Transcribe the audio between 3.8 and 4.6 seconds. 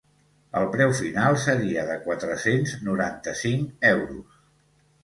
euros.